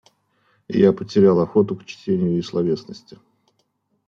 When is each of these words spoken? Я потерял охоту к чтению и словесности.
Я 0.75 0.93
потерял 0.93 1.39
охоту 1.41 1.75
к 1.75 1.85
чтению 1.85 2.39
и 2.39 2.41
словесности. 2.41 3.19